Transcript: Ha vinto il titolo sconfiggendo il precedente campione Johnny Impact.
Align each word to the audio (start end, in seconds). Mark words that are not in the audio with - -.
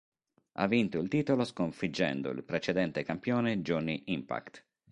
Ha 0.53 0.65
vinto 0.65 0.97
il 0.97 1.07
titolo 1.09 1.43
sconfiggendo 1.43 2.31
il 2.31 2.43
precedente 2.43 3.03
campione 3.03 3.61
Johnny 3.61 4.01
Impact. 4.05 4.65